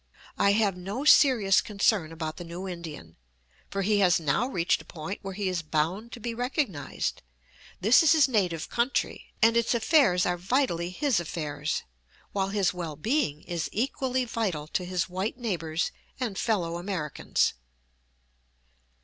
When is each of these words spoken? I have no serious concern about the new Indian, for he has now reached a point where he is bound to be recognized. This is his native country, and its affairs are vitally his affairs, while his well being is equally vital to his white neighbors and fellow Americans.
I 0.39 0.53
have 0.53 0.75
no 0.75 1.05
serious 1.05 1.61
concern 1.61 2.11
about 2.11 2.37
the 2.37 2.43
new 2.43 2.67
Indian, 2.67 3.17
for 3.69 3.83
he 3.83 3.99
has 3.99 4.19
now 4.19 4.47
reached 4.47 4.81
a 4.81 4.85
point 4.85 5.19
where 5.21 5.35
he 5.35 5.47
is 5.47 5.61
bound 5.61 6.11
to 6.13 6.19
be 6.19 6.33
recognized. 6.33 7.21
This 7.81 8.01
is 8.01 8.13
his 8.13 8.27
native 8.27 8.67
country, 8.67 9.27
and 9.43 9.55
its 9.55 9.75
affairs 9.75 10.25
are 10.25 10.39
vitally 10.39 10.89
his 10.89 11.19
affairs, 11.19 11.83
while 12.31 12.47
his 12.49 12.73
well 12.73 12.95
being 12.95 13.43
is 13.43 13.69
equally 13.71 14.25
vital 14.25 14.65
to 14.69 14.85
his 14.85 15.07
white 15.07 15.37
neighbors 15.37 15.91
and 16.19 16.35
fellow 16.35 16.79
Americans. 16.79 17.53